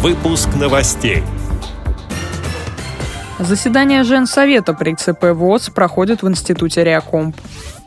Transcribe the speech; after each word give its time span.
Выпуск 0.00 0.48
новостей. 0.54 1.24
Заседание 3.40 4.04
Женсовета 4.04 4.72
при 4.72 4.94
ЦП 4.94 5.32
ВОЗ 5.32 5.70
проходит 5.70 6.22
в 6.22 6.28
Институте 6.28 6.84
Реакомп. 6.84 7.34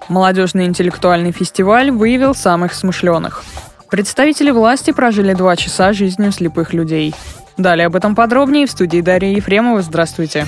Молодежный 0.09 0.65
интеллектуальный 0.65 1.31
фестиваль 1.31 1.89
выявил 1.89 2.35
самых 2.35 2.73
смышленых. 2.73 3.45
Представители 3.89 4.51
власти 4.51 4.91
прожили 4.91 5.33
два 5.33 5.55
часа 5.55 5.93
жизнью 5.93 6.33
слепых 6.33 6.73
людей. 6.73 7.15
Далее 7.55 7.87
об 7.87 7.95
этом 7.95 8.13
подробнее 8.13 8.67
в 8.67 8.71
студии 8.71 8.99
Дарья 8.99 9.33
Ефремова. 9.33 9.81
Здравствуйте. 9.81 10.47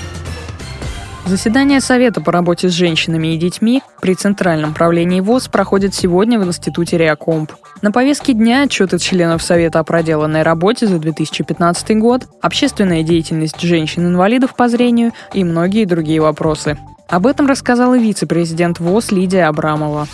Заседание 1.25 1.79
Совета 1.79 2.19
по 2.19 2.33
работе 2.33 2.67
с 2.67 2.73
женщинами 2.73 3.33
и 3.33 3.37
детьми 3.37 3.81
при 4.01 4.13
Центральном 4.13 4.73
правлении 4.73 5.21
ВОЗ 5.21 5.47
проходит 5.47 5.95
сегодня 5.95 6.37
в 6.37 6.45
Институте 6.45 6.97
Реакомп. 6.97 7.53
На 7.81 7.93
повестке 7.93 8.33
дня 8.33 8.63
отчеты 8.63 8.99
членов 8.99 9.41
Совета 9.41 9.79
о 9.79 9.83
проделанной 9.85 10.43
работе 10.43 10.85
за 10.85 10.99
2015 10.99 11.97
год, 11.97 12.27
общественная 12.41 13.03
деятельность 13.03 13.61
женщин-инвалидов 13.61 14.53
по 14.55 14.67
зрению 14.67 15.13
и 15.33 15.45
многие 15.45 15.85
другие 15.85 16.19
вопросы. 16.19 16.77
Об 17.07 17.25
этом 17.25 17.47
рассказала 17.47 17.97
вице-президент 17.97 18.79
ВОС 18.79 19.11
Лидия 19.11 19.45
Абрамова 19.45 20.07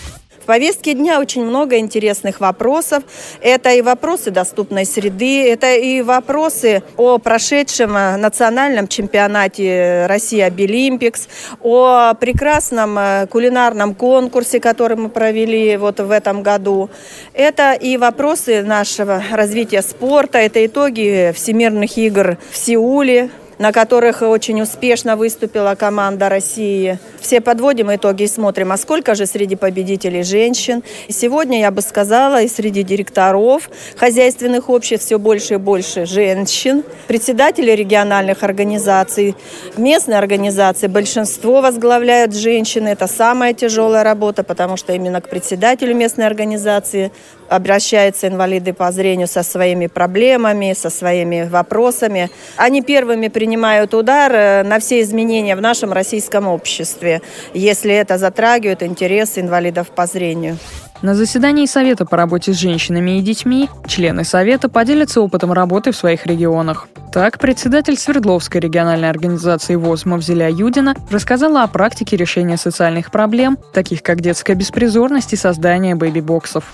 повестке 0.50 0.96
дня 0.96 1.20
очень 1.20 1.46
много 1.46 1.78
интересных 1.78 2.40
вопросов. 2.40 3.04
Это 3.40 3.70
и 3.70 3.84
вопросы 3.84 4.32
доступной 4.32 4.84
среды, 4.84 5.48
это 5.48 5.76
и 5.76 6.02
вопросы 6.02 6.82
о 6.98 7.20
прошедшем 7.20 7.96
э, 7.96 8.18
национальном 8.18 8.88
чемпионате 8.88 10.08
России 10.08 10.50
Абилимпикс, 10.50 11.28
о 11.62 12.16
прекрасном 12.16 12.98
э, 12.98 13.28
кулинарном 13.28 13.94
конкурсе, 13.94 14.60
который 14.60 14.98
мы 14.98 15.10
провели 15.10 15.78
вот 15.78 16.00
в 16.00 16.10
этом 16.10 16.42
году. 16.42 16.90
Это 17.36 17.74
и 17.74 17.98
вопросы 17.98 18.64
нашего 18.64 19.22
развития 19.32 19.84
спорта, 19.84 20.40
это 20.40 20.66
итоги 20.66 21.32
всемирных 21.36 21.96
игр 21.96 22.40
в 22.50 22.58
Сеуле, 22.58 23.30
на 23.60 23.74
которых 23.74 24.22
очень 24.22 24.62
успешно 24.62 25.18
выступила 25.18 25.76
команда 25.76 26.30
России. 26.30 26.98
Все 27.20 27.42
подводим 27.42 27.94
итоги 27.94 28.24
и 28.24 28.28
смотрим, 28.28 28.72
а 28.72 28.78
сколько 28.78 29.16
же 29.16 29.26
среди 29.26 29.56
победителей 29.58 30.24
женщин. 30.24 30.82
И 31.10 31.14
сегодня, 31.14 31.60
я 31.60 31.70
бы 31.70 31.82
сказала, 31.82 32.42
и 32.42 32.48
среди 32.48 32.84
директоров 32.84 33.70
хозяйственных 33.98 34.70
обществ 34.70 35.06
все 35.06 35.20
больше 35.20 35.56
и 35.56 35.58
больше 35.58 36.06
женщин. 36.06 36.84
Председатели 37.08 37.72
региональных 37.72 38.44
организаций, 38.44 39.36
местные 39.76 40.18
организации, 40.18 40.88
большинство 40.88 41.60
возглавляют 41.62 42.34
женщины. 42.34 42.88
Это 42.88 43.08
самая 43.08 43.54
тяжелая 43.54 44.04
работа, 44.04 44.44
потому 44.44 44.78
что 44.78 44.94
именно 44.94 45.20
к 45.20 45.30
председателю 45.30 45.94
местной 45.96 46.26
организации 46.26 47.12
обращаются 47.50 48.28
инвалиды 48.28 48.74
по 48.74 48.92
зрению 48.92 49.28
со 49.28 49.44
своими 49.44 49.88
проблемами, 49.88 50.74
со 50.74 50.90
своими 50.90 51.44
вопросами. 51.50 52.30
Они 52.56 52.82
первыми 52.82 53.28
принимают 53.28 53.49
удар 53.94 54.32
э, 54.32 54.64
на 54.64 54.80
все 54.80 55.02
изменения 55.02 55.56
в 55.56 55.62
нашем 55.62 55.94
российском 55.94 56.48
обществе, 56.48 57.22
если 57.54 57.94
это 57.94 58.18
затрагивает 58.18 58.84
интересы 58.84 59.42
инвалидов 59.42 59.90
по 59.90 60.06
зрению. 60.06 60.58
На 61.02 61.16
заседании 61.16 61.66
Совета 61.66 62.06
по 62.06 62.18
работе 62.18 62.54
с 62.54 62.58
женщинами 62.58 63.20
и 63.20 63.22
детьми 63.22 63.70
члены 63.88 64.26
Совета 64.26 64.68
поделятся 64.68 65.22
опытом 65.22 65.54
работы 65.54 65.92
в 65.92 65.96
своих 65.96 66.26
регионах. 66.26 66.88
Так, 67.12 67.40
председатель 67.40 67.98
Свердловской 67.98 68.62
региональной 68.62 69.10
организации 69.10 69.74
ВОЗ 69.74 70.06
Мавзеля 70.06 70.48
Юдина 70.48 70.96
рассказала 71.10 71.64
о 71.64 71.68
практике 71.68 72.16
решения 72.16 72.56
социальных 72.56 73.10
проблем, 73.10 73.58
таких 73.74 74.04
как 74.04 74.22
детская 74.22 74.54
беспризорность 74.54 75.34
и 75.34 75.36
создание 75.36 75.96
бэби-боксов 75.96 76.66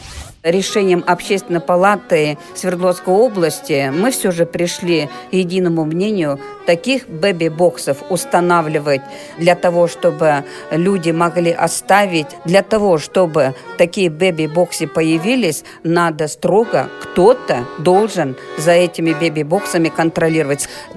решением 0.45 1.03
Общественной 1.05 1.59
палаты 1.59 2.37
Свердловской 2.53 3.13
области 3.13 3.91
мы 3.93 4.11
все 4.11 4.31
же 4.31 4.45
пришли 4.45 5.09
к 5.31 5.33
единому 5.33 5.85
мнению 5.85 6.39
таких 6.67 7.07
бэби-боксов 7.09 7.97
устанавливать 8.09 9.01
для 9.37 9.55
того, 9.55 9.87
чтобы 9.87 10.45
люди 10.71 11.11
могли 11.11 11.51
оставить, 11.51 12.27
для 12.45 12.61
того, 12.61 12.97
чтобы 12.97 13.55
такие 13.77 14.09
бэби-боксы 14.09 14.87
появились, 14.87 15.63
надо 15.83 16.27
строго 16.27 16.89
кто-то 17.01 17.65
должен 17.79 18.35
за 18.57 18.71
этими 18.71 19.13
бэби-боксами 19.13 19.89
контролировать. 19.89 20.24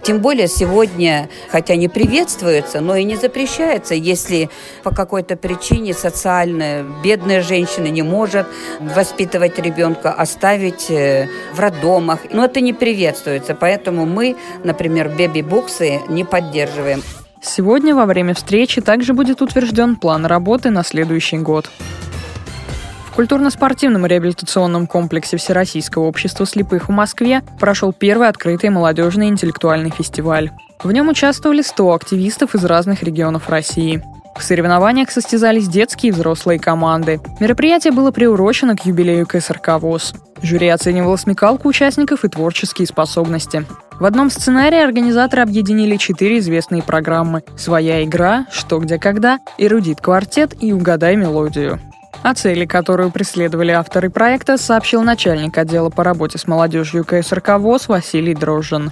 Тем 0.03 0.21
более 0.21 0.49
сегодня, 0.49 1.29
хотя 1.51 1.77
не 1.77 1.89
приветствуется, 1.89 2.81
но 2.81 2.97
и 2.97 3.05
не 3.05 3.17
запрещается, 3.17 3.95
если 3.95 4.51
по 4.83 4.91
какой-то 4.91 5.37
причине 5.37 5.95
социально 5.95 6.85
бедная 7.03 7.43
женщина 7.43 7.87
не 7.87 8.03
может 8.03 8.47
воспитывать 8.81 9.59
ребенка, 9.59 10.13
оставить 10.13 10.91
э, 10.91 11.29
в 11.53 11.61
роддомах. 11.61 12.21
Но 12.31 12.45
это 12.45 12.61
не 12.61 12.73
приветствуется, 12.73 13.55
поэтому 13.55 14.07
мы, 14.07 14.37
например, 14.65 15.09
беби-боксы 15.09 16.01
не 16.09 16.25
поддерживаем. 16.25 17.03
Сегодня 17.41 17.95
во 17.95 18.07
время 18.07 18.35
встречи 18.35 18.81
также 18.81 19.15
будет 19.15 19.43
утвержден 19.43 19.97
план 19.97 20.27
работы 20.27 20.71
на 20.71 20.83
следующий 20.83 21.39
год. 21.39 21.71
Культурно-спортивном 23.19 24.07
реабилитационном 24.07 24.87
комплексе 24.87 25.39
Всероссийского 25.39 26.05
общества 26.05 26.47
слепых 26.47 26.89
в 26.89 26.93
Москве 26.93 27.43
прошел 27.59 27.93
первый 27.93 28.29
открытый 28.29 28.71
молодежный 28.71 29.27
интеллектуальный 29.27 29.91
фестиваль. 29.91 30.53
В 30.85 30.93
нем 30.93 31.09
участвовали 31.09 31.63
100 31.63 31.95
активистов 31.95 32.55
из 32.55 32.65
разных 32.65 33.03
регионов 33.03 33.49
России. 33.49 34.05
В 34.39 34.45
соревнованиях 34.45 35.11
состязались 35.11 35.67
детские 35.67 36.11
и 36.11 36.13
взрослые 36.13 36.61
команды. 36.61 37.21
Мероприятие 37.41 37.93
было 37.93 38.13
приурочено 38.13 38.77
к 38.77 38.87
юбилею 38.87 39.27
КСРК 39.27 39.81
ВОЗ. 39.81 40.15
Жюри 40.41 40.69
оценивало 40.69 41.17
смекалку 41.17 41.67
участников 41.67 42.25
и 42.25 42.29
творческие 42.29 42.87
способности. 42.87 43.67
В 43.99 44.05
одном 44.05 44.31
сценарии 44.31 44.79
организаторы 44.81 45.43
объединили 45.43 45.97
четыре 45.97 46.39
известные 46.39 46.85
программы 46.85 47.43
«Своя 47.57 48.05
игра», 48.05 48.47
«Что, 48.53 48.79
где, 48.79 48.97
когда», 48.97 49.41
«Эрудит 49.59 50.01
квартет» 50.01 50.55
и 50.61 50.73
«Угадай 50.73 51.17
мелодию». 51.17 51.81
О 52.23 52.35
цели, 52.35 52.67
которую 52.67 53.11
преследовали 53.11 53.71
авторы 53.71 54.11
проекта, 54.11 54.59
сообщил 54.59 55.03
начальник 55.03 55.57
отдела 55.57 55.89
по 55.89 56.03
работе 56.03 56.37
с 56.37 56.47
молодежью 56.47 57.05
КСРК 57.05 57.59
ВОЗ 57.59 57.89
Василий 57.89 58.35
Дрожжин. 58.35 58.91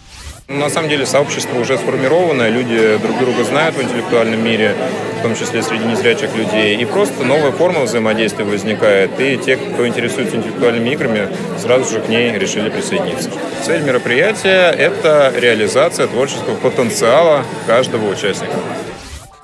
На 0.48 0.70
самом 0.70 0.88
деле 0.88 1.06
сообщество 1.06 1.58
уже 1.58 1.76
сформировано, 1.76 2.48
люди 2.48 2.98
друг 3.02 3.18
друга 3.18 3.42
знают 3.42 3.74
в 3.74 3.82
интеллектуальном 3.82 4.44
мире, 4.44 4.76
в 5.18 5.22
том 5.22 5.34
числе 5.34 5.60
среди 5.60 5.84
незрячих 5.84 6.36
людей. 6.36 6.76
И 6.76 6.84
просто 6.84 7.24
новая 7.24 7.50
форма 7.50 7.80
взаимодействия 7.80 8.44
возникает, 8.44 9.10
и 9.18 9.36
те, 9.38 9.56
кто 9.56 9.86
интересуется 9.88 10.36
интеллектуальными 10.36 10.90
играми, 10.90 11.28
сразу 11.58 11.92
же 11.92 12.00
к 12.00 12.08
ней 12.08 12.30
решили 12.38 12.70
присоединиться. 12.70 13.30
Цель 13.64 13.82
мероприятия– 13.82 14.70
это 14.78 15.32
реализация 15.36 16.06
творческого 16.06 16.54
потенциала 16.54 17.44
каждого 17.66 18.08
участника. 18.08 18.54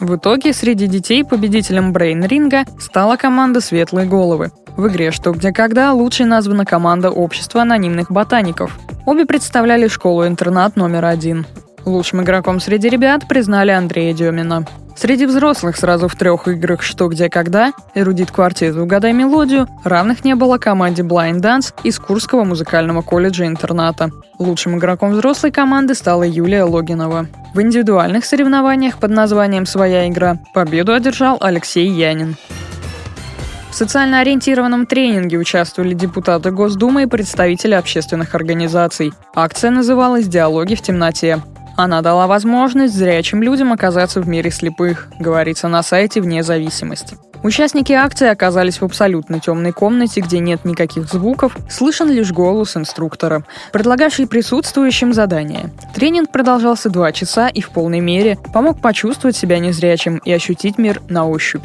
В 0.02 0.16
итоге 0.16 0.52
среди 0.52 0.88
детей 0.88 1.24
победителем 1.24 1.92
Брейн-ринга 1.92 2.64
стала 2.80 3.14
команда 3.16 3.60
«Светлые 3.60 4.04
головы». 4.04 4.50
В 4.76 4.88
игре 4.88 5.12
«Что, 5.12 5.30
где, 5.30 5.52
когда» 5.52 5.92
лучшей 5.92 6.26
названа 6.26 6.64
команда 6.64 7.10
Общества 7.10 7.62
анонимных 7.62 8.10
ботаников. 8.10 8.76
Обе 9.06 9.26
представляли 9.26 9.86
школу-интернат 9.86 10.74
номер 10.74 11.04
один. 11.04 11.46
Лучшим 11.84 12.20
игроком 12.22 12.58
среди 12.58 12.88
ребят 12.88 13.28
признали 13.28 13.70
Андрея 13.70 14.12
Демина. 14.12 14.66
Среди 14.94 15.26
взрослых 15.26 15.76
сразу 15.76 16.06
в 16.06 16.16
трех 16.16 16.46
играх 16.48 16.82
«Что, 16.82 17.08
где, 17.08 17.28
когда», 17.28 17.72
«Эрудит 17.94 18.30
квартет. 18.30 18.76
Угадай 18.76 19.12
мелодию» 19.12 19.66
равных 19.84 20.24
не 20.24 20.34
было 20.34 20.58
команде 20.58 21.02
Blind 21.02 21.40
Dance 21.40 21.74
из 21.82 21.98
Курского 21.98 22.44
музыкального 22.44 23.02
колледжа-интерната. 23.02 24.10
Лучшим 24.38 24.78
игроком 24.78 25.12
взрослой 25.12 25.50
команды 25.50 25.94
стала 25.94 26.22
Юлия 26.24 26.64
Логинова. 26.64 27.26
В 27.54 27.60
индивидуальных 27.60 28.24
соревнованиях 28.24 28.98
под 28.98 29.10
названием 29.10 29.66
«Своя 29.66 30.08
игра» 30.08 30.38
победу 30.54 30.92
одержал 30.92 31.38
Алексей 31.40 31.88
Янин. 31.88 32.36
В 33.70 33.74
социально 33.74 34.20
ориентированном 34.20 34.84
тренинге 34.84 35.38
участвовали 35.38 35.94
депутаты 35.94 36.50
Госдумы 36.50 37.04
и 37.04 37.06
представители 37.06 37.72
общественных 37.72 38.34
организаций. 38.34 39.14
Акция 39.34 39.70
называлась 39.70 40.28
«Диалоги 40.28 40.74
в 40.74 40.82
темноте». 40.82 41.42
Она 41.82 42.00
дала 42.00 42.28
возможность 42.28 42.94
зрячим 42.94 43.42
людям 43.42 43.72
оказаться 43.72 44.20
в 44.20 44.28
мире 44.28 44.52
слепых, 44.52 45.08
говорится 45.18 45.66
на 45.66 45.82
сайте 45.82 46.20
«Вне 46.20 46.44
зависимости». 46.44 47.18
Участники 47.42 47.92
акции 47.92 48.28
оказались 48.28 48.80
в 48.80 48.84
абсолютно 48.84 49.40
темной 49.40 49.72
комнате, 49.72 50.20
где 50.20 50.38
нет 50.38 50.64
никаких 50.64 51.08
звуков, 51.08 51.56
слышен 51.68 52.08
лишь 52.08 52.30
голос 52.30 52.76
инструктора, 52.76 53.44
предлагавший 53.72 54.28
присутствующим 54.28 55.12
задание. 55.12 55.72
Тренинг 55.92 56.30
продолжался 56.30 56.88
два 56.88 57.10
часа 57.10 57.48
и 57.48 57.60
в 57.60 57.70
полной 57.70 57.98
мере 57.98 58.38
помог 58.54 58.80
почувствовать 58.80 59.34
себя 59.34 59.58
незрячим 59.58 60.18
и 60.18 60.30
ощутить 60.30 60.78
мир 60.78 61.02
на 61.08 61.26
ощупь. 61.26 61.64